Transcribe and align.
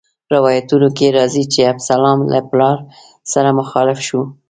روایتونو 0.33 0.87
کې 0.97 1.07
راځي 1.17 1.43
چې 1.53 1.69
ابسلام 1.73 2.19
له 2.33 2.39
پلار 2.49 2.77
سره 3.33 3.49
مخالف 3.59 3.99
شو. 4.07 4.21